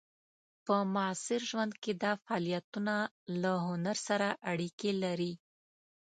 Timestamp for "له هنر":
3.41-3.97